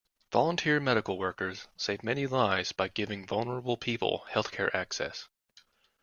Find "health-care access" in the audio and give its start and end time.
4.31-5.27